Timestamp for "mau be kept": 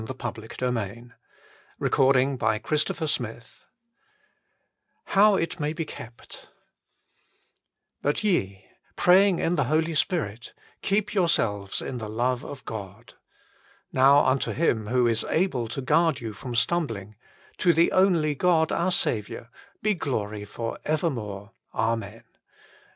5.59-6.47